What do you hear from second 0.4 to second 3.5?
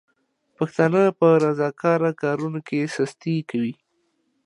پښتانه په رضاکاره کارونو کې سستي